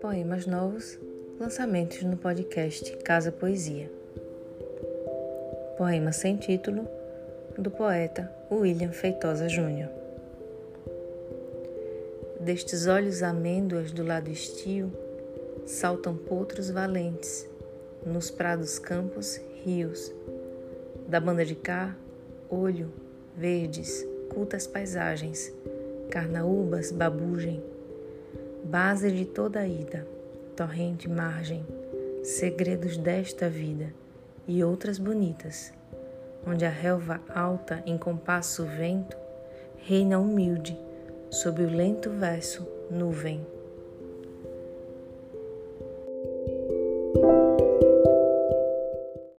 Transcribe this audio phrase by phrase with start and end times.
[0.00, 0.98] Poemas novos,
[1.38, 3.88] lançamentos no podcast Casa Poesia.
[5.76, 6.88] Poema sem título,
[7.56, 9.90] do poeta William Feitosa Júnior.
[12.40, 14.92] Destes olhos amêndoas do lado estio,
[15.64, 17.48] saltam potros valentes,
[18.04, 20.12] nos prados campos, rios.
[21.06, 21.96] Da banda de cá,
[22.50, 22.90] olho,
[23.36, 25.52] verdes, cultas paisagens,
[26.10, 27.62] carnaúbas babugem
[28.64, 30.06] base de toda a ida,
[30.56, 31.66] torrente margem,
[32.22, 33.92] segredos desta vida
[34.46, 35.72] e outras bonitas,
[36.46, 39.16] onde a relva alta em compasso vento
[39.78, 40.78] reina humilde
[41.30, 43.44] sob o lento verso nuvem.